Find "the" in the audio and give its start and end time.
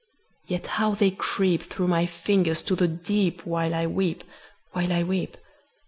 2.75-2.87